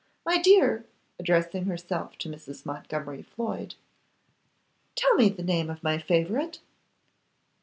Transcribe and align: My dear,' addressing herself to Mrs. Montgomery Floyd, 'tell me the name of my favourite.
My 0.25 0.39
dear,' 0.39 0.87
addressing 1.19 1.65
herself 1.65 2.17
to 2.17 2.27
Mrs. 2.27 2.65
Montgomery 2.65 3.21
Floyd, 3.21 3.75
'tell 4.95 5.13
me 5.13 5.29
the 5.29 5.43
name 5.43 5.69
of 5.69 5.83
my 5.83 5.99
favourite. 5.99 6.59